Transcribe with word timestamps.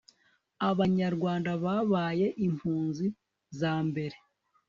abanyarwanda 0.69 1.51
babaye 1.63 2.27
impunzi 2.45 3.05
za 3.59 3.73
mbere 3.87 4.17